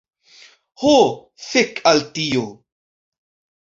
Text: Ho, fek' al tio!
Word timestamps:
Ho, 0.85 0.95
fek' 1.51 1.85
al 1.93 2.05
tio! 2.19 2.51